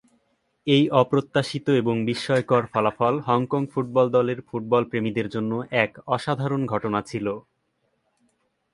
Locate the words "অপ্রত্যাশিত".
1.01-1.65